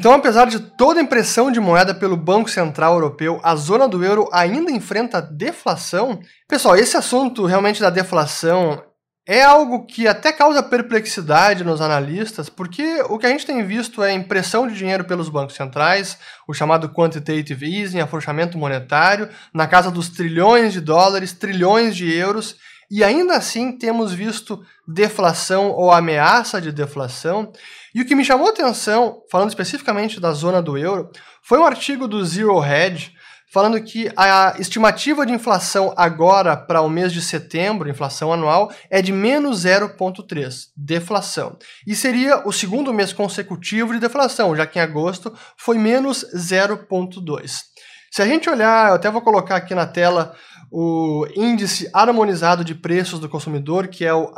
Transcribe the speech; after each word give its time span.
Então, 0.00 0.14
apesar 0.14 0.46
de 0.46 0.58
toda 0.58 0.98
a 0.98 1.02
impressão 1.02 1.52
de 1.52 1.60
moeda 1.60 1.94
pelo 1.94 2.16
Banco 2.16 2.48
Central 2.48 2.94
Europeu, 2.94 3.38
a 3.42 3.54
zona 3.54 3.86
do 3.86 4.02
euro 4.02 4.30
ainda 4.32 4.70
enfrenta 4.70 5.20
deflação? 5.20 6.18
Pessoal, 6.48 6.74
esse 6.74 6.96
assunto 6.96 7.44
realmente 7.44 7.82
da 7.82 7.90
deflação 7.90 8.82
é 9.28 9.42
algo 9.42 9.84
que 9.84 10.08
até 10.08 10.32
causa 10.32 10.62
perplexidade 10.62 11.62
nos 11.62 11.82
analistas, 11.82 12.48
porque 12.48 13.02
o 13.10 13.18
que 13.18 13.26
a 13.26 13.28
gente 13.28 13.44
tem 13.44 13.62
visto 13.62 14.02
é 14.02 14.10
impressão 14.10 14.66
de 14.66 14.74
dinheiro 14.74 15.04
pelos 15.04 15.28
bancos 15.28 15.54
centrais, 15.54 16.16
o 16.48 16.54
chamado 16.54 16.88
quantitative 16.88 17.82
easing, 17.82 18.00
afrouxamento 18.00 18.56
monetário, 18.56 19.28
na 19.52 19.66
casa 19.66 19.90
dos 19.90 20.08
trilhões 20.08 20.72
de 20.72 20.80
dólares, 20.80 21.34
trilhões 21.34 21.94
de 21.94 22.10
euros, 22.10 22.56
e 22.90 23.04
ainda 23.04 23.36
assim 23.36 23.72
temos 23.72 24.12
visto 24.12 24.64
deflação 24.86 25.70
ou 25.70 25.92
ameaça 25.92 26.60
de 26.60 26.72
deflação. 26.72 27.52
E 27.94 28.00
o 28.00 28.04
que 28.04 28.16
me 28.16 28.24
chamou 28.24 28.48
atenção, 28.48 29.22
falando 29.30 29.50
especificamente 29.50 30.18
da 30.18 30.32
zona 30.32 30.60
do 30.60 30.76
euro, 30.76 31.10
foi 31.42 31.58
um 31.58 31.64
artigo 31.64 32.08
do 32.08 32.24
Zero 32.24 32.64
Hedge 32.64 33.12
falando 33.52 33.82
que 33.82 34.10
a 34.16 34.54
estimativa 34.60 35.26
de 35.26 35.32
inflação 35.32 35.92
agora 35.96 36.56
para 36.56 36.82
o 36.82 36.88
mês 36.88 37.12
de 37.12 37.20
setembro, 37.20 37.90
inflação 37.90 38.32
anual, 38.32 38.72
é 38.88 39.02
de 39.02 39.12
menos 39.12 39.64
0,3, 39.64 40.66
deflação. 40.76 41.58
E 41.84 41.96
seria 41.96 42.46
o 42.46 42.52
segundo 42.52 42.94
mês 42.94 43.12
consecutivo 43.12 43.92
de 43.92 43.98
deflação, 43.98 44.54
já 44.54 44.66
que 44.66 44.78
em 44.78 44.82
agosto 44.82 45.34
foi 45.56 45.78
menos 45.78 46.24
0,2. 46.32 47.70
Se 48.12 48.22
a 48.22 48.26
gente 48.26 48.48
olhar, 48.48 48.88
eu 48.88 48.94
até 48.94 49.10
vou 49.10 49.22
colocar 49.22 49.56
aqui 49.56 49.74
na 49.74 49.86
tela 49.86 50.34
o 50.70 51.26
índice 51.34 51.90
harmonizado 51.92 52.64
de 52.64 52.74
preços 52.74 53.18
do 53.18 53.28
consumidor, 53.28 53.88
que 53.88 54.04
é 54.04 54.14
o 54.14 54.32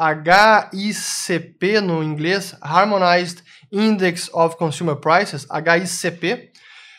HICP 0.73 1.81
no 1.81 2.03
inglês, 2.03 2.57
Harmonized 2.61 3.43
Index 3.71 4.31
of 4.33 4.57
Consumer 4.57 4.97
Prices, 4.97 5.47
HICP. 5.51 6.51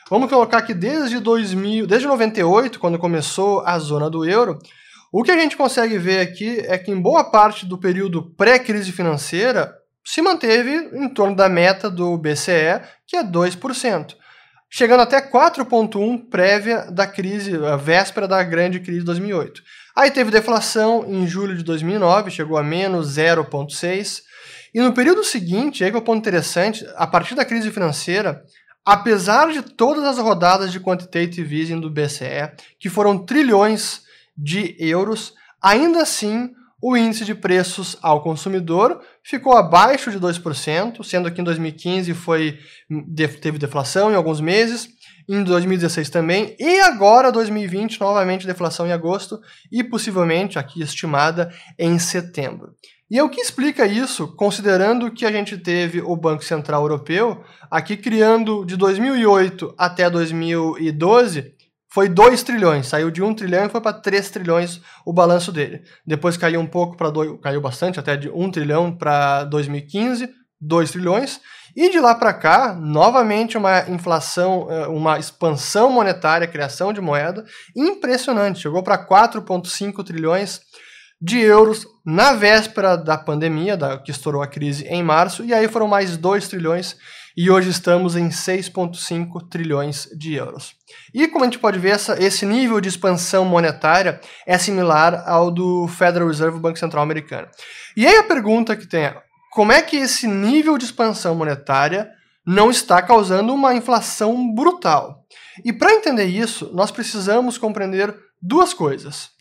Vamos 0.10 0.30
colocar 0.30 0.62
que 0.62 0.74
desde 0.74 1.20
2000, 1.20 1.88
desde 1.88 2.08
98, 2.08 2.80
quando 2.80 3.00
começou 3.00 3.62
a 3.66 3.80
zona 3.80 4.10
do 4.10 4.24
euro, 4.24 4.60
o 5.12 5.24
que 5.24 5.32
a 5.32 5.40
gente 5.40 5.58
consegue 5.58 5.98
ver 5.98 6.20
aqui 6.20 6.60
é 6.68 6.78
que 6.78 6.92
em 6.92 7.02
boa 7.02 7.24
parte 7.24 7.66
do 7.66 7.78
período 7.78 8.32
pré-crise 8.36 8.92
financeira 8.92 9.74
se 10.06 10.22
manteve 10.22 10.90
em 10.94 11.10
torno 11.10 11.36
da 11.36 11.50
meta 11.50 11.90
do 11.90 12.18
BCE, 12.18 12.82
que 13.08 13.16
é 13.16 13.24
2% 13.24 14.16
chegando 14.76 15.02
até 15.02 15.22
4,1 15.22 16.30
prévia 16.32 16.90
da 16.90 17.06
crise, 17.06 17.56
a 17.64 17.76
véspera 17.76 18.28
da 18.28 18.42
grande 18.42 18.80
crise 18.80 19.02
de 19.02 19.06
2008. 19.06 19.62
Aí 19.96 20.10
teve 20.10 20.32
deflação 20.32 21.06
em 21.08 21.28
julho 21.28 21.56
de 21.56 21.64
2009, 21.64 22.32
chegou 22.32 22.58
a 22.58 22.64
menos 22.64 23.16
0,6. 23.16 24.24
E 24.74 24.82
no 24.82 24.92
período 24.92 25.24
seguinte, 25.24 25.84
aí 25.84 25.92
que 25.92 25.96
é 25.96 26.00
o 26.00 26.04
ponto 26.04 26.18
interessante, 26.18 26.84
a 26.96 27.06
partir 27.06 27.36
da 27.36 27.46
crise 27.46 27.70
financeira, 27.70 28.44
apesar 28.84 29.52
de 29.52 29.62
todas 29.62 30.04
as 30.06 30.18
rodadas 30.18 30.72
de 30.72 30.80
quantitative 30.80 31.56
easing 31.56 31.80
do 31.80 31.92
BCE, 31.92 32.52
que 32.80 32.90
foram 32.90 33.24
trilhões 33.24 34.02
de 34.36 34.76
euros, 34.80 35.36
ainda 35.62 36.02
assim 36.02 36.50
o 36.86 36.98
índice 36.98 37.24
de 37.24 37.34
preços 37.34 37.96
ao 38.02 38.22
consumidor 38.22 39.00
ficou 39.24 39.56
abaixo 39.56 40.12
de 40.12 40.20
2%, 40.20 41.02
sendo 41.02 41.32
que 41.32 41.40
em 41.40 41.44
2015 41.44 42.14
foi, 42.14 42.60
teve 43.40 43.58
deflação 43.58 44.12
em 44.12 44.16
alguns 44.16 44.42
meses, 44.42 44.90
em 45.30 45.42
2016 45.46 46.10
também, 46.10 46.58
e 46.60 46.82
agora 46.82 47.32
2020 47.32 48.02
novamente 48.02 48.46
deflação 48.46 48.86
em 48.86 48.92
agosto 48.92 49.40
e 49.72 49.82
possivelmente 49.82 50.60
aqui 50.60 50.82
estimada 50.82 51.54
em 51.80 51.98
setembro. 51.98 52.76
E 53.10 53.18
é 53.18 53.24
o 53.24 53.30
que 53.30 53.40
explica 53.40 53.86
isso, 53.88 54.28
considerando 54.36 55.10
que 55.10 55.26
a 55.26 55.32
gente 55.32 55.58
teve 55.58 56.02
o 56.02 56.18
Banco 56.18 56.44
Central 56.44 56.82
Europeu 56.82 57.46
aqui 57.72 57.96
criando 57.96 58.66
de 58.66 58.76
2008 58.76 59.74
até 59.78 60.10
2012 60.10 61.54
foi 61.94 62.10
2 62.10 62.42
trilhões, 62.42 62.88
saiu 62.88 63.12
de 63.12 63.22
1 63.22 63.28
um 63.28 63.36
trilhão 63.36 63.68
e 63.68 63.70
foi 63.70 63.80
para 63.80 63.94
3 63.94 64.32
trilhões 64.32 64.82
o 65.06 65.14
balanço 65.14 65.52
dele. 65.52 65.84
Depois 66.04 66.36
caiu 66.36 66.60
um 66.60 66.66
pouco 66.66 66.98
para 66.98 67.12
caiu 67.40 67.62
bastante, 67.62 68.00
até 68.00 68.18
de 68.18 68.30
1 68.30 68.44
um 68.44 68.50
trilhão 68.50 68.92
para 68.92 69.44
2015, 69.44 70.28
2 70.60 70.90
trilhões. 70.92 71.40
E 71.76 71.92
de 71.92 72.00
lá 72.00 72.16
para 72.16 72.34
cá, 72.34 72.74
novamente 72.74 73.60
uma 73.60 73.88
inflação, 73.90 74.68
eh, 74.72 74.88
uma 74.88 75.20
expansão 75.20 75.92
monetária, 75.92 76.48
criação 76.48 76.92
de 76.92 77.00
moeda 77.00 77.46
impressionante, 77.76 78.62
chegou 78.62 78.82
para 78.82 78.98
4,5 78.98 80.04
trilhões 80.04 80.62
de 81.24 81.40
euros 81.40 81.88
na 82.06 82.34
véspera 82.34 82.98
da 82.98 83.18
pandemia, 83.18 83.78
da, 83.78 83.98
que 83.98 84.12
estourou 84.12 84.42
a 84.42 84.48
crise 84.48 84.84
em 84.88 85.02
março, 85.02 85.46
e 85.46 85.54
aí 85.54 85.70
foram 85.70 85.88
mais 85.88 86.18
2 86.18 86.50
trilhões 86.50 86.98
e 87.36 87.50
hoje 87.50 87.70
estamos 87.70 88.18
em 88.18 88.28
6,5 88.28 89.48
trilhões 89.50 90.10
de 90.18 90.34
euros. 90.34 90.76
E 91.14 91.26
como 91.30 91.46
a 91.46 91.48
gente 91.48 91.60
pode 91.60 91.80
ver, 91.80 91.92
essa, 91.92 92.22
esse 92.22 92.46
nível 92.46 92.82
de 92.82 92.90
expansão 92.90 93.46
monetária 93.46 94.20
é 94.46 94.58
similar 94.58 95.24
ao 95.26 95.50
do 95.50 95.88
Federal 95.88 96.28
Reserve, 96.28 96.60
Banco 96.60 96.78
Central 96.78 97.02
Americano. 97.02 97.48
E 97.96 98.06
aí 98.06 98.18
a 98.18 98.24
pergunta 98.24 98.76
que 98.76 98.86
tem 98.86 99.06
é, 99.06 99.18
como 99.50 99.72
é 99.72 99.82
que 99.82 99.96
esse 99.96 100.28
nível 100.28 100.78
de 100.78 100.84
expansão 100.84 101.34
monetária 101.34 102.12
não 102.46 102.70
está 102.70 103.02
causando 103.02 103.54
uma 103.54 103.74
inflação 103.74 104.54
brutal? 104.54 105.24
E 105.64 105.72
para 105.72 105.94
entender 105.94 106.26
isso, 106.26 106.70
nós 106.74 106.92
precisamos 106.92 107.58
compreender 107.58 108.14
duas 108.42 108.74
coisas. 108.74 109.33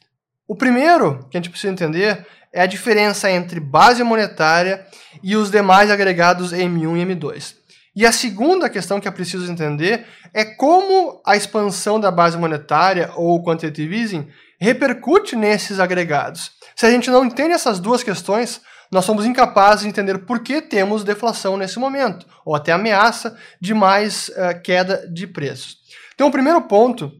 O 0.52 0.54
primeiro 0.54 1.26
que 1.30 1.38
a 1.38 1.40
gente 1.40 1.48
precisa 1.48 1.72
entender 1.72 2.26
é 2.52 2.60
a 2.60 2.66
diferença 2.66 3.30
entre 3.30 3.58
base 3.58 4.04
monetária 4.04 4.86
e 5.22 5.34
os 5.34 5.50
demais 5.50 5.90
agregados 5.90 6.52
M1 6.52 6.98
e 6.98 7.06
M2. 7.06 7.54
E 7.96 8.04
a 8.04 8.12
segunda 8.12 8.68
questão 8.68 9.00
que 9.00 9.08
é 9.08 9.10
preciso 9.10 9.50
entender 9.50 10.04
é 10.34 10.44
como 10.44 11.22
a 11.24 11.38
expansão 11.38 11.98
da 11.98 12.10
base 12.10 12.36
monetária 12.36 13.10
ou 13.16 13.42
quantitative 13.42 13.98
easing 13.98 14.28
repercute 14.60 15.34
nesses 15.34 15.80
agregados. 15.80 16.50
Se 16.76 16.84
a 16.84 16.90
gente 16.90 17.10
não 17.10 17.24
entende 17.24 17.54
essas 17.54 17.80
duas 17.80 18.02
questões, 18.02 18.60
nós 18.90 19.06
somos 19.06 19.24
incapazes 19.24 19.84
de 19.84 19.88
entender 19.88 20.18
por 20.18 20.40
que 20.40 20.60
temos 20.60 21.02
deflação 21.02 21.56
nesse 21.56 21.78
momento, 21.78 22.26
ou 22.44 22.54
até 22.54 22.72
ameaça 22.72 23.38
de 23.58 23.72
mais 23.72 24.28
uh, 24.28 24.60
queda 24.62 25.08
de 25.10 25.26
preços. 25.26 25.78
Então, 26.14 26.28
o 26.28 26.30
primeiro 26.30 26.60
ponto 26.60 27.10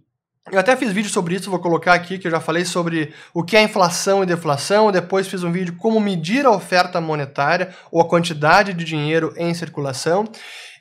eu 0.51 0.59
até 0.59 0.75
fiz 0.75 0.93
vídeo 0.93 1.11
sobre 1.11 1.37
isso, 1.37 1.51
vou 1.51 1.61
colocar 1.61 1.95
aqui, 1.95 2.19
que 2.19 2.27
eu 2.27 2.31
já 2.31 2.41
falei 2.41 2.65
sobre 2.65 3.15
o 3.33 3.45
que 3.45 3.57
é 3.57 3.63
inflação 3.63 4.23
e 4.23 4.27
deflação. 4.27 4.91
Depois 4.91 5.29
fiz 5.29 5.45
um 5.45 5.53
vídeo 5.53 5.77
como 5.77 6.01
medir 6.01 6.45
a 6.45 6.51
oferta 6.51 7.01
monetária 7.01 7.73
ou 7.93 8.01
a 8.01 8.09
quantidade 8.09 8.75
de 8.75 8.85
dinheiro 8.85 9.33
em 9.37 9.55
circulação. 9.55 10.25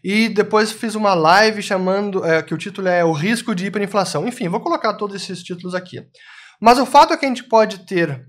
E 0.04 0.30
depois 0.30 0.72
fiz 0.72 0.96
uma 0.96 1.14
live 1.14 1.62
chamando, 1.62 2.26
é, 2.26 2.42
que 2.42 2.56
o 2.56 2.58
título 2.58 2.88
é 2.88 3.06
O 3.06 3.12
Risco 3.12 3.54
de 3.54 3.68
Hiperinflação. 3.68 4.28
Enfim, 4.28 4.50
vou 4.50 4.60
colocar 4.60 4.96
todos 4.96 5.16
esses 5.16 5.44
títulos 5.44 5.76
aqui. 5.76 6.02
Mas 6.60 6.80
o 6.80 6.86
fato 6.86 7.14
é 7.14 7.18
que 7.18 7.26
a 7.26 7.30
gente 7.30 7.44
pode 7.44 7.86
ter 7.86 8.26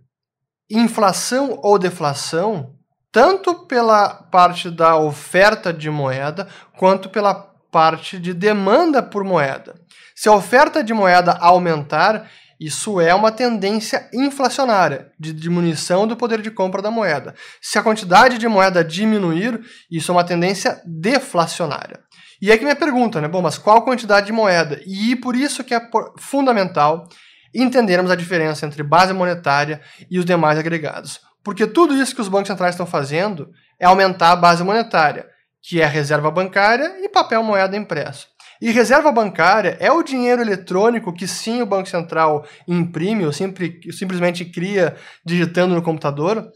inflação 0.70 1.58
ou 1.62 1.78
deflação 1.78 2.74
tanto 3.10 3.66
pela 3.66 4.08
parte 4.08 4.70
da 4.70 4.96
oferta 4.96 5.72
de 5.72 5.90
moeda 5.90 6.48
quanto 6.78 7.10
pela 7.10 7.51
parte 7.72 8.18
de 8.18 8.34
demanda 8.34 9.02
por 9.02 9.24
moeda. 9.24 9.74
Se 10.14 10.28
a 10.28 10.32
oferta 10.32 10.84
de 10.84 10.92
moeda 10.92 11.32
aumentar, 11.40 12.30
isso 12.60 13.00
é 13.00 13.12
uma 13.12 13.32
tendência 13.32 14.08
inflacionária, 14.14 15.10
de 15.18 15.32
diminuição 15.32 16.06
do 16.06 16.16
poder 16.16 16.40
de 16.40 16.50
compra 16.50 16.80
da 16.80 16.90
moeda. 16.90 17.34
Se 17.60 17.78
a 17.78 17.82
quantidade 17.82 18.38
de 18.38 18.46
moeda 18.46 18.84
diminuir, 18.84 19.60
isso 19.90 20.12
é 20.12 20.14
uma 20.14 20.22
tendência 20.22 20.80
deflacionária. 20.86 21.98
E 22.40 22.52
aqui 22.52 22.62
minha 22.62 22.76
pergunta, 22.76 23.20
né? 23.20 23.26
Bom, 23.26 23.40
mas 23.40 23.56
qual 23.56 23.82
quantidade 23.82 24.26
de 24.26 24.32
moeda? 24.32 24.80
E 24.86 25.16
por 25.16 25.34
isso 25.34 25.64
que 25.64 25.74
é 25.74 25.80
fundamental 26.18 27.08
entendermos 27.54 28.10
a 28.10 28.16
diferença 28.16 28.66
entre 28.66 28.82
base 28.82 29.12
monetária 29.12 29.80
e 30.10 30.18
os 30.18 30.24
demais 30.24 30.58
agregados. 30.58 31.20
Porque 31.42 31.66
tudo 31.66 31.96
isso 31.96 32.14
que 32.14 32.20
os 32.20 32.28
bancos 32.28 32.48
centrais 32.48 32.74
estão 32.74 32.86
fazendo 32.86 33.50
é 33.80 33.86
aumentar 33.86 34.30
a 34.30 34.36
base 34.36 34.62
monetária, 34.62 35.26
que 35.62 35.80
é 35.80 35.86
reserva 35.86 36.30
bancária 36.30 36.96
e 37.02 37.08
papel 37.08 37.42
moeda 37.42 37.76
impresso. 37.76 38.26
E 38.60 38.70
reserva 38.70 39.10
bancária 39.10 39.76
é 39.80 39.90
o 39.90 40.02
dinheiro 40.02 40.42
eletrônico 40.42 41.12
que 41.12 41.26
sim 41.26 41.62
o 41.62 41.66
Banco 41.66 41.88
Central 41.88 42.46
imprime 42.66 43.24
ou 43.24 43.32
sempre, 43.32 43.80
simplesmente 43.92 44.44
cria 44.44 44.96
digitando 45.24 45.74
no 45.74 45.82
computador. 45.82 46.52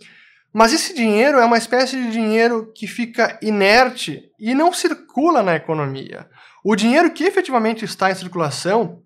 Mas 0.53 0.73
esse 0.73 0.95
dinheiro 0.95 1.39
é 1.39 1.45
uma 1.45 1.59
espécie 1.59 1.97
de 1.97 2.11
dinheiro 2.11 2.73
que 2.75 2.87
fica 2.87 3.39
inerte 3.43 4.23
e 4.39 4.55
não 4.55 4.73
circula 4.73 5.43
na 5.43 5.57
economia. 5.57 6.29
O 6.65 6.77
dinheiro 6.77 7.11
que 7.11 7.25
efetivamente 7.25 7.85
está 7.85 8.11
em 8.11 8.15
circulação 8.15 9.03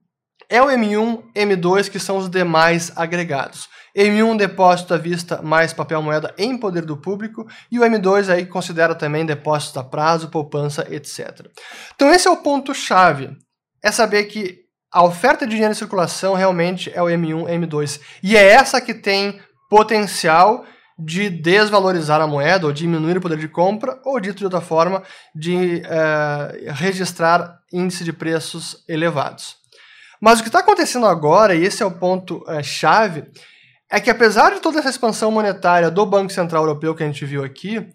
é 0.49 0.61
o 0.61 0.67
M1, 0.67 1.23
M2, 1.35 1.89
que 1.89 1.99
são 1.99 2.19
os 2.19 2.29
demais 2.29 2.93
agregados. 2.97 3.69
M1, 3.97 4.37
depósito 4.37 4.95
à 4.95 4.97
vista 4.97 5.43
mais 5.43 5.73
papel 5.73 6.03
moeda 6.03 6.35
em 6.39 6.57
poder 6.57 6.85
do 6.85 6.97
público, 6.97 7.47
e 7.71 7.79
o 7.79 7.83
M2 7.83 8.29
aí 8.29 8.47
considera 8.47 8.95
também 8.95 9.27
depósitos 9.27 9.77
a 9.77 9.85
prazo, 9.85 10.29
poupança, 10.29 10.87
etc. 10.91 11.47
Então 11.95 12.13
esse 12.13 12.29
é 12.29 12.31
o 12.31 12.37
ponto-chave, 12.37 13.37
é 13.83 13.91
saber 13.91 14.25
que 14.25 14.61
a 14.93 15.05
oferta 15.05 15.47
de 15.47 15.53
dinheiro 15.53 15.73
em 15.73 15.77
circulação 15.77 16.35
realmente 16.35 16.91
é 16.93 17.03
o 17.03 17.07
M1, 17.07 17.47
M2, 17.47 18.01
e 18.23 18.37
é 18.37 18.45
essa 18.45 18.81
que 18.81 18.95
tem 18.95 19.41
potencial 19.69 20.65
de 20.99 21.31
desvalorizar 21.31 22.21
a 22.21 22.27
moeda 22.27 22.67
ou 22.67 22.73
diminuir 22.73 23.17
o 23.17 23.21
poder 23.21 23.39
de 23.39 23.49
compra, 23.49 23.99
ou 24.05 24.21
dito 24.21 24.39
de 24.39 24.45
outra 24.45 24.61
forma, 24.61 25.03
de 25.35 25.83
uh, 25.87 26.73
registrar 26.73 27.59
índice 27.73 28.05
de 28.05 28.13
preços 28.13 28.85
elevados. 28.89 29.57
Mas 30.21 30.39
o 30.39 30.43
que 30.43 30.49
está 30.49 30.59
acontecendo 30.59 31.07
agora, 31.07 31.55
e 31.55 31.65
esse 31.65 31.83
é 31.83 31.87
o 31.87 31.91
ponto 31.91 32.45
uh, 32.47 32.63
chave, 32.63 33.25
é 33.91 34.01
que 34.01 34.11
apesar 34.11 34.55
de 34.55 34.61
toda 34.61 34.79
essa 34.79 34.89
expansão 34.89 35.31
monetária 35.31 35.91
do 35.91 36.07
Banco 36.07 36.33
Central 36.33 36.63
Europeu 36.63 36.95
que 36.95 37.03
a 37.03 37.07
gente 37.07 37.25
viu 37.25 37.43
aqui, 37.43 37.89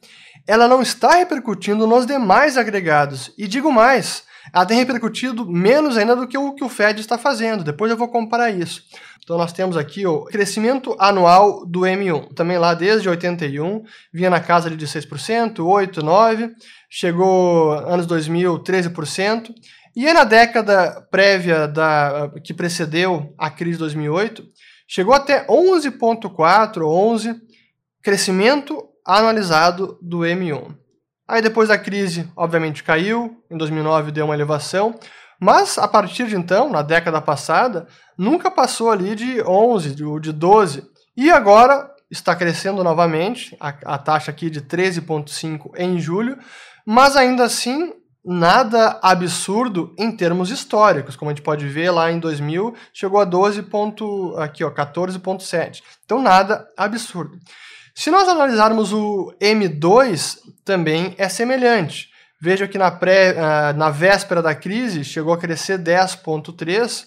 ela 0.45 0.67
não 0.67 0.81
está 0.81 1.15
repercutindo 1.15 1.87
nos 1.87 2.05
demais 2.05 2.57
agregados. 2.57 3.31
E 3.37 3.47
digo 3.47 3.71
mais, 3.71 4.23
ela 4.53 4.65
tem 4.65 4.77
repercutido 4.77 5.49
menos 5.49 5.97
ainda 5.97 6.15
do 6.15 6.27
que 6.27 6.37
o 6.37 6.53
que 6.53 6.63
o 6.63 6.69
Fed 6.69 6.99
está 6.99 7.17
fazendo. 7.17 7.63
Depois 7.63 7.89
eu 7.89 7.97
vou 7.97 8.09
comparar 8.09 8.51
isso. 8.51 8.83
Então 9.23 9.37
nós 9.37 9.51
temos 9.51 9.75
aqui 9.75 10.05
o 10.05 10.25
crescimento 10.25 10.95
anual 10.99 11.65
do 11.65 11.79
M1, 11.79 12.33
também 12.35 12.59
lá 12.59 12.75
desde 12.75 13.09
81, 13.09 13.83
vinha 14.13 14.29
na 14.29 14.39
casa 14.39 14.69
de 14.69 14.85
6%, 14.85 15.65
8, 15.65 16.03
9, 16.03 16.51
chegou 16.89 17.71
anos 17.71 18.05
2000, 18.05 18.59
13%, 18.59 19.51
e 19.95 20.05
aí 20.05 20.13
na 20.13 20.25
década 20.25 21.07
prévia 21.09 21.67
da 21.67 22.31
que 22.43 22.53
precedeu 22.53 23.33
a 23.35 23.49
crise 23.49 23.73
de 23.73 23.79
2008, 23.79 24.43
chegou 24.87 25.13
até 25.13 25.45
11.4, 25.47 26.81
11 26.85 27.41
crescimento 28.01 28.87
anualizado 29.05 29.97
do 30.01 30.19
M1. 30.19 30.75
Aí 31.27 31.41
depois 31.41 31.69
da 31.69 31.77
crise, 31.77 32.31
obviamente 32.35 32.83
caiu, 32.83 33.43
em 33.49 33.57
2009 33.57 34.11
deu 34.11 34.25
uma 34.25 34.35
elevação, 34.35 34.93
mas 35.39 35.77
a 35.77 35.87
partir 35.87 36.27
de 36.27 36.35
então, 36.35 36.69
na 36.69 36.81
década 36.81 37.19
passada, 37.19 37.87
nunca 38.17 38.51
passou 38.51 38.91
ali 38.91 39.15
de 39.15 39.41
11, 39.41 39.95
de 39.95 40.31
12. 40.31 40.83
E 41.17 41.31
agora 41.31 41.89
está 42.09 42.35
crescendo 42.35 42.83
novamente, 42.83 43.57
a, 43.59 43.69
a 43.95 43.97
taxa 43.97 44.31
aqui 44.31 44.49
de 44.49 44.61
13,5 44.61 45.71
em 45.77 45.99
julho, 45.99 46.37
mas 46.85 47.15
ainda 47.15 47.43
assim 47.43 47.91
nada 48.25 48.99
absurdo 49.03 49.93
em 49.97 50.11
termos 50.11 50.49
históricos, 50.49 51.15
como 51.15 51.29
a 51.29 51.33
gente 51.33 51.43
pode 51.43 51.67
ver 51.67 51.91
lá 51.91 52.11
em 52.11 52.19
2000 52.19 52.73
chegou 52.91 53.19
a 53.19 53.25
12. 53.25 53.63
Ponto, 53.63 54.35
aqui 54.37 54.63
ó, 54.63 54.71
14.7. 54.71 55.83
Então 56.03 56.21
nada 56.21 56.67
absurdo. 56.75 57.37
Se 57.93 58.09
nós 58.09 58.27
analisarmos 58.27 58.91
o 58.91 59.33
M2, 59.39 60.39
também 60.65 61.15
é 61.17 61.29
semelhante. 61.29 62.09
Veja 62.41 62.67
que 62.67 62.77
na, 62.77 62.91
pré, 62.91 63.33
uh, 63.33 63.77
na 63.77 63.89
véspera 63.89 64.41
da 64.41 64.53
crise 64.53 65.03
chegou 65.03 65.33
a 65.33 65.37
crescer 65.37 65.79
10,3%, 65.79 67.05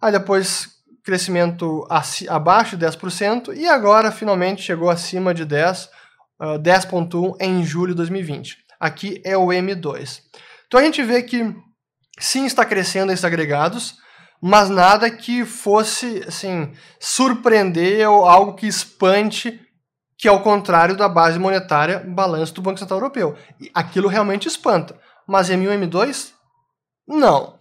aí 0.00 0.10
depois 0.10 0.76
crescimento 1.04 1.86
abaixo 2.28 2.76
de 2.76 2.84
10%, 2.84 3.56
e 3.56 3.66
agora 3.68 4.10
finalmente 4.10 4.62
chegou 4.62 4.90
acima 4.90 5.32
de 5.32 5.46
10%, 5.46 5.88
uh, 6.40 6.58
10,1% 6.58 7.36
em 7.40 7.64
julho 7.64 7.92
de 7.92 7.98
2020. 7.98 8.67
Aqui 8.80 9.20
é 9.24 9.36
o 9.36 9.46
M2. 9.46 10.20
Então 10.66 10.80
a 10.80 10.82
gente 10.82 11.02
vê 11.02 11.22
que 11.22 11.54
sim 12.18 12.46
está 12.46 12.64
crescendo 12.64 13.12
esses 13.12 13.24
agregados, 13.24 13.96
mas 14.40 14.68
nada 14.68 15.10
que 15.10 15.44
fosse 15.44 16.22
assim 16.26 16.72
surpreender 17.00 18.08
ou 18.08 18.24
algo 18.24 18.54
que 18.54 18.66
espante 18.66 19.60
que 20.18 20.26
é 20.26 20.32
o 20.32 20.42
contrário 20.42 20.96
da 20.96 21.08
base 21.08 21.38
monetária 21.38 22.00
balanço 22.00 22.52
do 22.54 22.60
Banco 22.60 22.78
Central 22.78 22.98
Europeu. 22.98 23.36
E 23.60 23.70
aquilo 23.72 24.08
realmente 24.08 24.48
espanta. 24.48 24.98
Mas 25.26 25.48
M1 25.48 25.72
e 25.72 25.86
M2? 25.86 26.32
Não. 27.06 27.56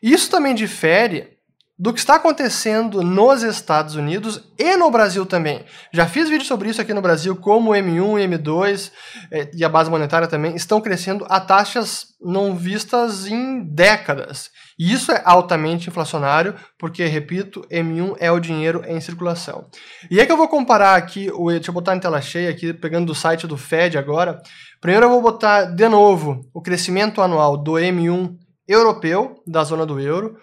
Isso 0.00 0.30
também 0.30 0.54
difere 0.54 1.35
do 1.78 1.92
que 1.92 1.98
está 1.98 2.14
acontecendo 2.14 3.02
nos 3.02 3.42
Estados 3.42 3.96
Unidos 3.96 4.42
e 4.58 4.76
no 4.76 4.90
Brasil 4.90 5.26
também. 5.26 5.64
Já 5.92 6.06
fiz 6.06 6.28
vídeo 6.28 6.46
sobre 6.46 6.70
isso 6.70 6.80
aqui 6.80 6.94
no 6.94 7.02
Brasil, 7.02 7.36
como 7.36 7.70
o 7.70 7.74
M1 7.74 8.18
e 8.18 8.26
M2 8.26 8.90
eh, 9.30 9.50
e 9.52 9.62
a 9.62 9.68
base 9.68 9.90
monetária 9.90 10.26
também 10.26 10.56
estão 10.56 10.80
crescendo 10.80 11.26
a 11.28 11.38
taxas 11.38 12.06
não 12.18 12.56
vistas 12.56 13.26
em 13.26 13.62
décadas. 13.62 14.50
E 14.78 14.90
isso 14.90 15.12
é 15.12 15.20
altamente 15.24 15.88
inflacionário, 15.88 16.54
porque, 16.78 17.04
repito, 17.04 17.60
M1 17.70 18.16
é 18.18 18.32
o 18.32 18.40
dinheiro 18.40 18.82
em 18.86 18.98
circulação. 19.00 19.66
E 20.10 20.18
é 20.18 20.24
que 20.24 20.32
eu 20.32 20.36
vou 20.36 20.48
comparar 20.48 20.96
aqui, 20.96 21.30
deixa 21.48 21.70
eu 21.70 21.74
botar 21.74 21.94
em 21.94 22.00
tela 22.00 22.22
cheia 22.22 22.50
aqui, 22.50 22.72
pegando 22.72 23.06
do 23.06 23.14
site 23.14 23.46
do 23.46 23.58
Fed 23.58 23.98
agora. 23.98 24.40
Primeiro 24.80 25.06
eu 25.06 25.10
vou 25.10 25.20
botar 25.20 25.64
de 25.64 25.88
novo 25.88 26.40
o 26.54 26.62
crescimento 26.62 27.20
anual 27.20 27.56
do 27.56 27.72
M1 27.72 28.34
europeu, 28.66 29.42
da 29.46 29.62
zona 29.62 29.86
do 29.86 30.00
euro, 30.00 30.36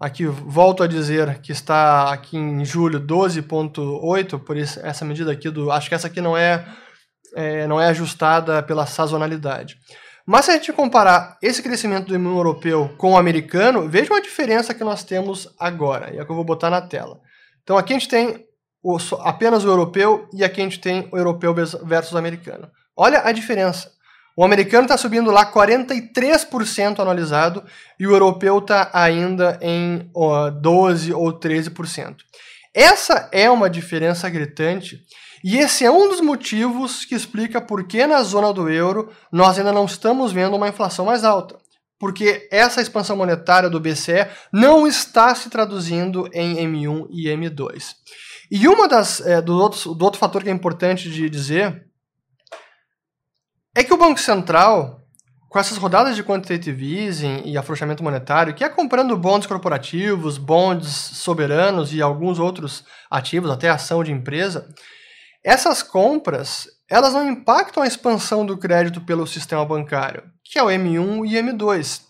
Aqui 0.00 0.26
volto 0.26 0.82
a 0.82 0.86
dizer 0.86 1.40
que 1.40 1.50
está 1.50 2.12
aqui 2.12 2.36
em 2.36 2.64
julho 2.64 3.00
12.8, 3.00 4.38
por 4.44 4.56
isso 4.56 4.78
essa 4.80 5.04
medida 5.04 5.32
aqui 5.32 5.50
do, 5.50 5.72
acho 5.72 5.88
que 5.88 5.94
essa 5.94 6.06
aqui 6.06 6.20
não 6.20 6.36
é, 6.36 6.64
é, 7.34 7.66
não 7.66 7.80
é 7.80 7.88
ajustada 7.88 8.62
pela 8.62 8.86
sazonalidade. 8.86 9.76
Mas 10.24 10.44
se 10.44 10.52
a 10.52 10.54
gente 10.54 10.72
comparar 10.72 11.36
esse 11.42 11.62
crescimento 11.62 12.06
do 12.06 12.14
imã 12.14 12.30
europeu 12.30 12.94
com 12.96 13.14
o 13.14 13.16
americano, 13.16 13.88
veja 13.88 14.14
a 14.14 14.20
diferença 14.20 14.72
que 14.72 14.84
nós 14.84 15.02
temos 15.02 15.48
agora, 15.58 16.14
e 16.14 16.18
é 16.18 16.24
que 16.24 16.30
eu 16.30 16.36
vou 16.36 16.44
botar 16.44 16.70
na 16.70 16.80
tela. 16.80 17.18
Então 17.64 17.76
aqui 17.76 17.92
a 17.92 17.98
gente 17.98 18.08
tem 18.08 18.46
o, 18.82 18.98
apenas 19.20 19.64
o 19.64 19.68
europeu 19.68 20.28
e 20.32 20.44
aqui 20.44 20.60
a 20.60 20.64
gente 20.64 20.80
tem 20.80 21.08
o 21.10 21.16
europeu 21.16 21.52
versus 21.54 22.12
o 22.12 22.18
americano. 22.18 22.70
Olha 22.96 23.22
a 23.24 23.32
diferença. 23.32 23.90
O 24.38 24.44
americano 24.44 24.84
está 24.84 24.96
subindo 24.96 25.32
lá 25.32 25.52
43% 25.52 27.00
anualizado 27.00 27.64
e 27.98 28.06
o 28.06 28.12
europeu 28.12 28.60
está 28.60 28.88
ainda 28.92 29.58
em 29.60 30.08
12% 30.14 31.12
ou 31.12 31.32
13%. 31.36 32.18
Essa 32.72 33.28
é 33.32 33.50
uma 33.50 33.68
diferença 33.68 34.30
gritante 34.30 35.02
e 35.42 35.58
esse 35.58 35.84
é 35.84 35.90
um 35.90 36.08
dos 36.08 36.20
motivos 36.20 37.04
que 37.04 37.16
explica 37.16 37.60
por 37.60 37.88
que 37.88 38.06
na 38.06 38.22
zona 38.22 38.52
do 38.52 38.70
euro 38.70 39.10
nós 39.32 39.58
ainda 39.58 39.72
não 39.72 39.86
estamos 39.86 40.30
vendo 40.30 40.54
uma 40.54 40.68
inflação 40.68 41.06
mais 41.06 41.24
alta. 41.24 41.58
Porque 41.98 42.48
essa 42.52 42.80
expansão 42.80 43.16
monetária 43.16 43.68
do 43.68 43.80
BCE 43.80 44.28
não 44.52 44.86
está 44.86 45.34
se 45.34 45.50
traduzindo 45.50 46.30
em 46.32 46.54
M1 46.64 47.08
e 47.10 47.26
M2. 47.26 47.86
E 48.52 48.68
uma 48.68 48.86
das 48.86 49.20
é, 49.20 49.42
do, 49.42 49.58
outro, 49.58 49.96
do 49.96 50.04
outro 50.04 50.20
fator 50.20 50.44
que 50.44 50.48
é 50.48 50.52
importante 50.52 51.10
de 51.10 51.28
dizer 51.28 51.87
é 53.78 53.84
que 53.84 53.94
o 53.94 53.96
Banco 53.96 54.18
Central, 54.18 55.04
com 55.48 55.56
essas 55.56 55.78
rodadas 55.78 56.16
de 56.16 56.24
quantitative 56.24 56.98
easing 56.98 57.42
e 57.44 57.56
afrouxamento 57.56 58.02
monetário, 58.02 58.52
que 58.52 58.64
é 58.64 58.68
comprando 58.68 59.16
bons 59.16 59.46
corporativos, 59.46 60.36
bonds 60.36 60.88
soberanos 60.88 61.94
e 61.94 62.02
alguns 62.02 62.40
outros 62.40 62.84
ativos, 63.08 63.48
até 63.48 63.68
ação 63.70 64.02
de 64.02 64.10
empresa, 64.10 64.68
essas 65.44 65.80
compras 65.80 66.66
elas 66.90 67.12
não 67.12 67.30
impactam 67.30 67.84
a 67.84 67.86
expansão 67.86 68.44
do 68.44 68.56
crédito 68.56 69.00
pelo 69.02 69.28
sistema 69.28 69.64
bancário, 69.64 70.24
que 70.42 70.58
é 70.58 70.62
o 70.62 70.66
M1 70.66 71.30
e 71.30 71.34
M2. 71.34 72.00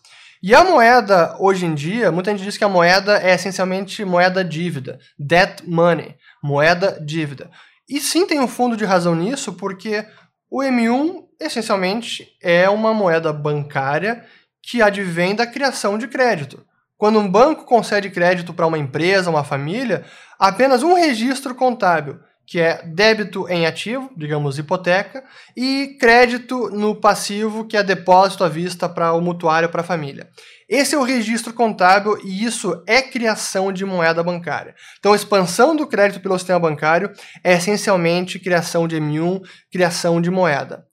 E 0.43 0.55
a 0.55 0.65
moeda, 0.65 1.37
hoje 1.39 1.67
em 1.67 1.75
dia, 1.75 2.11
muita 2.11 2.31
gente 2.31 2.45
diz 2.45 2.57
que 2.57 2.65
a 2.65 2.69
moeda 2.69 3.21
é 3.21 3.35
essencialmente 3.35 4.07
moeda 4.07 4.43
dívida, 4.43 4.99
debt 5.19 5.69
money, 5.69 6.15
moeda 6.43 6.99
dívida. 7.05 7.51
E 7.87 8.01
sim 8.01 8.27
tem 8.27 8.41
um 8.41 8.49
fundo 8.49 8.75
de 8.75 8.87
razão 8.87 9.15
nisso, 9.15 9.53
porque 9.53 10.07
o 10.51 10.61
M1 10.61 11.25
essencialmente 11.41 12.37
é 12.43 12.69
uma 12.69 12.95
moeda 12.95 13.33
bancária 13.33 14.25
que 14.63 14.83
advém 14.83 15.35
da 15.35 15.47
criação 15.47 15.97
de 15.97 16.09
crédito. 16.09 16.65
Quando 16.97 17.19
um 17.19 17.31
banco 17.31 17.65
concede 17.65 18.11
crédito 18.11 18.53
para 18.53 18.67
uma 18.67 18.79
empresa, 18.79 19.31
uma 19.31 19.45
família, 19.45 20.05
apenas 20.39 20.83
um 20.83 20.95
registro 20.95 21.55
contábil, 21.55 22.19
que 22.49 22.59
é 22.59 22.83
débito 22.83 23.47
em 23.47 23.67
ativo, 23.67 24.11
digamos 24.17 24.59
hipoteca, 24.59 25.23
e 25.55 25.99
crédito 26.01 26.71
no 26.71 26.95
passivo, 26.95 27.67
que 27.67 27.77
é 27.77 27.83
depósito 27.83 28.43
à 28.43 28.49
vista 28.49 28.89
para 28.89 29.13
o 29.13 29.21
mutuário 29.21 29.69
para 29.69 29.83
a 29.83 29.85
família. 29.85 30.31
Esse 30.67 30.95
é 30.95 30.99
o 30.99 31.03
registro 31.03 31.53
contábil 31.53 32.17
e 32.25 32.43
isso 32.43 32.83
é 32.87 33.03
criação 33.03 33.71
de 33.71 33.85
moeda 33.85 34.23
bancária. 34.23 34.75
Então, 34.99 35.13
a 35.13 35.17
expansão 35.17 35.77
do 35.77 35.87
crédito 35.87 36.23
pelo 36.23 36.39
sistema 36.39 36.59
bancário 36.59 37.13
é 37.45 37.53
essencialmente 37.53 38.39
criação 38.39 38.89
de 38.89 38.97
M1, 38.97 39.43
criação 39.71 40.19
de 40.19 40.31
moeda. 40.31 40.87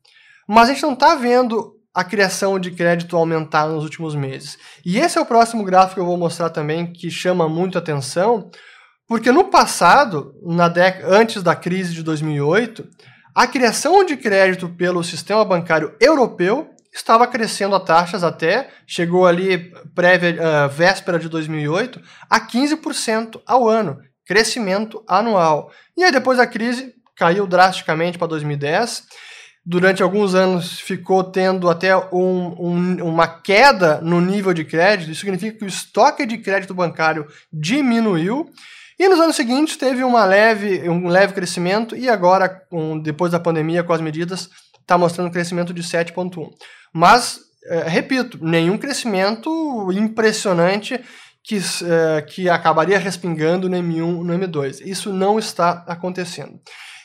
Mas 0.45 0.67
a 0.67 0.73
gente 0.73 0.83
não 0.83 0.93
está 0.93 1.15
vendo 1.15 1.73
a 1.93 2.03
criação 2.03 2.59
de 2.59 2.71
crédito 2.71 3.15
aumentar 3.15 3.65
nos 3.67 3.85
últimos 3.85 4.13
meses. 4.13 4.57
E 4.85 4.99
esse 4.99 5.17
é 5.17 5.21
o 5.21 5.25
próximo 5.25 5.63
gráfico 5.63 5.95
que 5.95 6.01
eu 6.01 6.05
vou 6.05 6.17
mostrar 6.17 6.49
também, 6.49 6.91
que 6.91 7.09
chama 7.09 7.47
muito 7.47 7.77
atenção, 7.77 8.51
porque 9.07 9.31
no 9.31 9.45
passado, 9.45 10.33
na 10.43 10.71
antes 11.03 11.43
da 11.43 11.55
crise 11.55 11.93
de 11.93 12.03
2008, 12.03 12.87
a 13.33 13.45
criação 13.45 14.03
de 14.05 14.15
crédito 14.15 14.69
pelo 14.69 15.03
sistema 15.03 15.43
bancário 15.43 15.93
europeu 15.99 16.69
estava 16.93 17.27
crescendo 17.27 17.75
a 17.75 17.79
taxas 17.79 18.23
até, 18.23 18.69
chegou 18.87 19.27
ali 19.27 19.73
prévia, 19.93 20.37
uh, 20.39 20.69
véspera 20.69 21.19
de 21.19 21.27
2008, 21.27 22.01
a 22.29 22.39
15% 22.39 23.41
ao 23.45 23.67
ano, 23.67 23.99
crescimento 24.25 25.03
anual. 25.05 25.71
E 25.97 26.03
aí 26.03 26.11
depois 26.11 26.37
da 26.37 26.47
crise 26.47 26.93
caiu 27.15 27.45
drasticamente 27.45 28.17
para 28.17 28.27
2010, 28.29 29.03
durante 29.65 30.03
alguns 30.03 30.35
anos 30.35 30.79
ficou 30.79 31.23
tendo 31.23 31.69
até 31.69 31.95
um, 31.97 32.55
um, 32.57 33.03
uma 33.03 33.27
queda 33.27 33.99
no 34.01 34.21
nível 34.21 34.53
de 34.53 34.63
crédito, 34.63 35.11
isso 35.11 35.21
significa 35.21 35.57
que 35.57 35.65
o 35.65 35.67
estoque 35.67 36.25
de 36.25 36.37
crédito 36.37 36.73
bancário 36.73 37.27
diminuiu, 37.51 38.49
E 38.97 39.09
nos 39.09 39.19
anos 39.19 39.35
seguintes 39.35 39.75
teve 39.75 40.03
uma 40.03 40.23
leve, 40.23 40.89
um 40.89 41.07
leve 41.07 41.33
crescimento 41.33 41.95
e 41.95 42.09
agora, 42.09 42.61
depois 43.01 43.31
da 43.31 43.39
pandemia, 43.39 43.83
com 43.83 43.91
as 43.91 44.01
medidas, 44.01 44.49
está 44.79 44.97
mostrando 44.97 45.27
um 45.27 45.31
crescimento 45.31 45.73
de 45.73 45.83
7,1. 45.83 46.49
Mas, 46.93 47.39
é, 47.65 47.89
repito, 47.89 48.39
nenhum 48.41 48.77
crescimento 48.77 49.91
impressionante 49.91 51.03
que, 51.43 51.57
é, 51.57 52.21
que 52.21 52.49
acabaria 52.49 52.97
respingando 52.97 53.69
no 53.69 53.77
M1 53.77 54.23
no 54.23 54.33
M2. 54.33 54.81
Isso 54.85 55.11
não 55.11 55.37
está 55.37 55.83
acontecendo. 55.87 56.59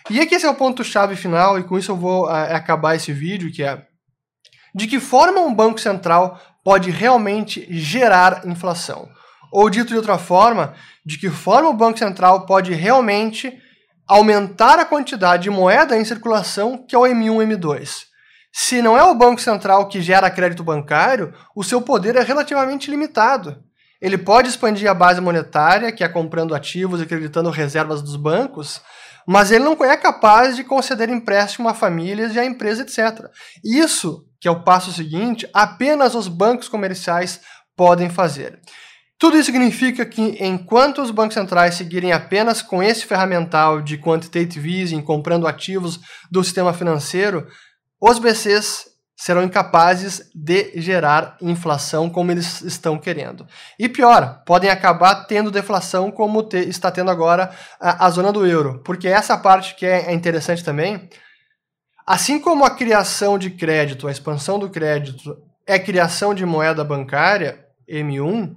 E 0.08 0.20
aqui 0.20 0.34
esse 0.34 0.46
é 0.46 0.50
o 0.50 0.54
ponto-chave 0.54 1.16
final, 1.16 1.58
e 1.58 1.64
com 1.64 1.78
isso 1.78 1.90
eu 1.90 1.96
vou 1.96 2.30
é, 2.30 2.54
acabar 2.54 2.94
esse 2.94 3.12
vídeo, 3.12 3.52
que 3.52 3.62
é 3.62 3.84
de 4.74 4.86
que 4.86 5.00
forma 5.00 5.40
um 5.40 5.52
banco 5.52 5.80
central 5.80 6.40
pode 6.62 6.90
realmente 6.90 7.66
gerar 7.70 8.46
inflação? 8.46 9.08
Ou 9.52 9.68
dito 9.68 9.88
de 9.88 9.96
outra 9.96 10.18
forma, 10.18 10.74
de 11.04 11.18
que 11.18 11.28
forma 11.28 11.68
o 11.68 11.74
Banco 11.74 11.98
Central 11.98 12.46
pode 12.46 12.72
realmente 12.72 13.52
aumentar 14.06 14.78
a 14.78 14.84
quantidade 14.84 15.44
de 15.44 15.50
moeda 15.50 15.96
em 15.96 16.04
circulação, 16.04 16.84
que 16.86 16.94
é 16.94 16.98
o 16.98 17.02
M1 17.02 17.42
e 17.42 17.56
M2. 17.56 18.10
Se 18.52 18.82
não 18.82 18.98
é 18.98 19.04
o 19.04 19.14
Banco 19.14 19.40
Central 19.40 19.88
que 19.88 20.00
gera 20.00 20.30
crédito 20.30 20.64
bancário, 20.64 21.32
o 21.54 21.62
seu 21.62 21.80
poder 21.80 22.16
é 22.16 22.22
relativamente 22.22 22.90
limitado. 22.90 23.62
Ele 24.00 24.18
pode 24.18 24.48
expandir 24.48 24.90
a 24.90 24.94
base 24.94 25.20
monetária, 25.20 25.92
que 25.92 26.02
é 26.02 26.08
comprando 26.08 26.54
ativos 26.54 27.00
e 27.00 27.04
acreditando 27.04 27.50
reservas 27.50 28.02
dos 28.02 28.16
bancos, 28.16 28.80
mas 29.26 29.52
ele 29.52 29.64
não 29.64 29.76
é 29.84 29.96
capaz 29.96 30.56
de 30.56 30.64
conceder 30.64 31.08
empréstimo 31.08 31.68
a 31.68 31.74
famílias 31.74 32.34
e 32.34 32.40
a 32.40 32.44
empresas, 32.44 32.86
etc. 32.86 33.26
Isso, 33.62 34.24
que 34.40 34.48
é 34.48 34.50
o 34.50 34.64
passo 34.64 34.90
seguinte, 34.90 35.48
apenas 35.54 36.14
os 36.14 36.26
bancos 36.26 36.68
comerciais 36.68 37.40
podem 37.76 38.08
fazer. 38.08 38.58
Tudo 39.20 39.36
isso 39.36 39.52
significa 39.52 40.06
que, 40.06 40.42
enquanto 40.42 41.02
os 41.02 41.10
bancos 41.10 41.34
centrais 41.34 41.74
seguirem 41.74 42.10
apenas 42.10 42.62
com 42.62 42.82
esse 42.82 43.04
ferramental 43.04 43.82
de 43.82 43.98
quantitative 43.98 44.80
easing, 44.80 45.02
comprando 45.02 45.46
ativos 45.46 46.00
do 46.30 46.42
sistema 46.42 46.72
financeiro, 46.72 47.46
os 48.00 48.18
BCs 48.18 48.86
serão 49.14 49.42
incapazes 49.42 50.30
de 50.34 50.72
gerar 50.80 51.36
inflação 51.42 52.08
como 52.08 52.32
eles 52.32 52.62
estão 52.62 52.98
querendo. 52.98 53.46
E 53.78 53.90
pior, 53.90 54.42
podem 54.46 54.70
acabar 54.70 55.26
tendo 55.26 55.50
deflação 55.50 56.10
como 56.10 56.42
te, 56.42 56.56
está 56.56 56.90
tendo 56.90 57.10
agora 57.10 57.50
a, 57.78 58.06
a, 58.06 58.08
zona 58.08 58.32
do 58.32 58.46
euro, 58.46 58.82
porque 58.82 59.06
essa 59.06 59.36
parte 59.36 59.74
que 59.74 59.84
é, 59.84 60.06
é 60.06 60.14
interessante 60.14 60.64
também, 60.64 61.10
assim 62.06 62.40
como 62.40 62.64
a 62.64 62.70
criação 62.70 63.38
de 63.38 63.50
crédito, 63.50 64.08
a 64.08 64.10
expansão 64.10 64.58
do 64.58 64.70
crédito 64.70 65.36
é 65.66 65.78
criação 65.78 66.32
de 66.32 66.46
moeda 66.46 66.82
bancária, 66.82 67.66
M1, 67.86 68.56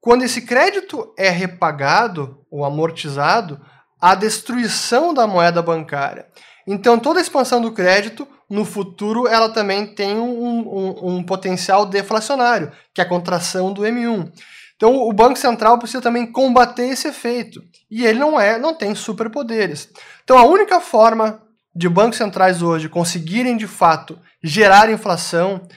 quando 0.00 0.22
esse 0.22 0.42
crédito 0.42 1.12
é 1.16 1.28
repagado 1.28 2.44
ou 2.50 2.64
amortizado, 2.64 3.60
a 4.00 4.14
destruição 4.14 5.12
da 5.12 5.26
moeda 5.26 5.60
bancária. 5.60 6.26
Então, 6.66 6.98
toda 6.98 7.20
expansão 7.20 7.60
do 7.60 7.72
crédito, 7.72 8.26
no 8.48 8.64
futuro, 8.64 9.28
ela 9.28 9.50
também 9.50 9.86
tem 9.86 10.16
um, 10.16 10.30
um, 10.30 11.16
um 11.16 11.22
potencial 11.22 11.84
deflacionário, 11.84 12.72
que 12.94 13.00
é 13.00 13.04
a 13.04 13.08
contração 13.08 13.72
do 13.72 13.82
M1. 13.82 14.32
Então, 14.76 14.96
o 14.96 15.12
Banco 15.12 15.38
Central 15.38 15.78
precisa 15.78 16.00
também 16.00 16.26
combater 16.26 16.88
esse 16.88 17.08
efeito. 17.08 17.62
E 17.90 18.06
ele 18.06 18.18
não 18.18 18.40
é, 18.40 18.58
não 18.58 18.74
tem 18.74 18.94
superpoderes. 18.94 19.90
Então, 20.24 20.38
a 20.38 20.44
única 20.44 20.80
forma 20.80 21.42
de 21.74 21.88
bancos 21.88 22.16
centrais 22.16 22.62
hoje 22.62 22.88
conseguirem 22.88 23.56
de 23.56 23.66
fato 23.66 24.18
gerar 24.42 24.90
inflação 24.90 25.68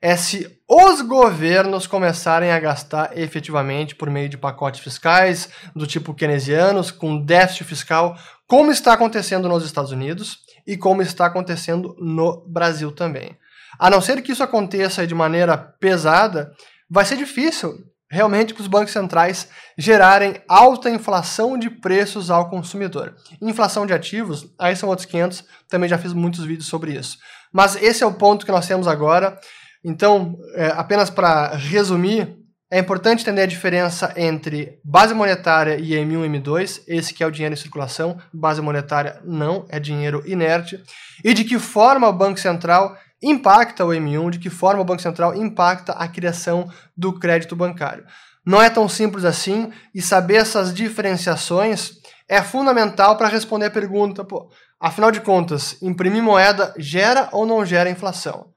é 0.00 0.16
se 0.16 0.58
os 0.68 1.00
governos 1.00 1.86
começarem 1.86 2.50
a 2.50 2.60
gastar 2.60 3.16
efetivamente 3.16 3.94
por 3.94 4.10
meio 4.10 4.28
de 4.28 4.38
pacotes 4.38 4.80
fiscais 4.80 5.48
do 5.74 5.86
tipo 5.86 6.14
keynesianos, 6.14 6.90
com 6.90 7.20
déficit 7.20 7.64
fiscal, 7.64 8.16
como 8.46 8.70
está 8.70 8.92
acontecendo 8.92 9.48
nos 9.48 9.64
Estados 9.64 9.90
Unidos 9.90 10.38
e 10.66 10.76
como 10.76 11.02
está 11.02 11.26
acontecendo 11.26 11.96
no 11.98 12.44
Brasil 12.46 12.92
também. 12.92 13.36
A 13.78 13.90
não 13.90 14.00
ser 14.00 14.22
que 14.22 14.32
isso 14.32 14.42
aconteça 14.42 15.06
de 15.06 15.14
maneira 15.14 15.56
pesada, 15.56 16.52
vai 16.90 17.04
ser 17.04 17.16
difícil 17.16 17.78
realmente 18.10 18.54
para 18.54 18.62
os 18.62 18.68
bancos 18.68 18.92
centrais 18.92 19.48
gerarem 19.76 20.40
alta 20.48 20.88
inflação 20.88 21.58
de 21.58 21.68
preços 21.68 22.30
ao 22.30 22.48
consumidor. 22.48 23.14
Inflação 23.40 23.86
de 23.86 23.92
ativos, 23.92 24.46
aí 24.58 24.74
são 24.74 24.88
outros 24.88 25.06
500, 25.06 25.44
também 25.68 25.88
já 25.88 25.98
fiz 25.98 26.12
muitos 26.12 26.44
vídeos 26.44 26.68
sobre 26.68 26.92
isso. 26.92 27.18
Mas 27.52 27.76
esse 27.76 28.02
é 28.02 28.06
o 28.06 28.14
ponto 28.14 28.44
que 28.44 28.52
nós 28.52 28.66
temos 28.66 28.86
agora. 28.86 29.38
Então, 29.84 30.36
é, 30.54 30.68
apenas 30.68 31.10
para 31.10 31.54
resumir, 31.54 32.36
é 32.70 32.78
importante 32.78 33.22
entender 33.22 33.42
a 33.42 33.46
diferença 33.46 34.12
entre 34.14 34.78
base 34.84 35.14
monetária 35.14 35.76
e 35.76 35.92
M1 35.92 36.26
e 36.26 36.38
M2, 36.38 36.82
esse 36.86 37.14
que 37.14 37.24
é 37.24 37.26
o 37.26 37.30
dinheiro 37.30 37.54
em 37.54 37.56
circulação, 37.56 38.20
base 38.32 38.60
monetária 38.60 39.20
não, 39.24 39.64
é 39.70 39.80
dinheiro 39.80 40.22
inerte, 40.26 40.78
e 41.24 41.32
de 41.32 41.44
que 41.44 41.58
forma 41.58 42.06
o 42.06 42.12
Banco 42.12 42.38
Central 42.38 42.94
impacta 43.22 43.86
o 43.86 43.88
M1, 43.88 44.30
de 44.30 44.38
que 44.38 44.50
forma 44.50 44.82
o 44.82 44.84
Banco 44.84 45.00
Central 45.00 45.34
impacta 45.34 45.92
a 45.92 46.06
criação 46.06 46.70
do 46.94 47.18
crédito 47.18 47.56
bancário. 47.56 48.04
Não 48.44 48.60
é 48.60 48.68
tão 48.68 48.86
simples 48.86 49.24
assim, 49.24 49.72
e 49.94 50.02
saber 50.02 50.36
essas 50.36 50.74
diferenciações 50.74 51.92
é 52.28 52.42
fundamental 52.42 53.16
para 53.16 53.28
responder 53.28 53.66
a 53.66 53.70
pergunta, 53.70 54.24
pô, 54.24 54.50
afinal 54.78 55.10
de 55.10 55.22
contas, 55.22 55.80
imprimir 55.80 56.22
moeda 56.22 56.74
gera 56.76 57.30
ou 57.32 57.46
não 57.46 57.64
gera 57.64 57.88
inflação? 57.88 58.52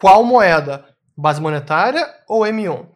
Qual 0.00 0.24
moeda? 0.24 0.84
Base 1.16 1.40
monetária 1.40 2.08
ou 2.26 2.40
M1? 2.40 2.88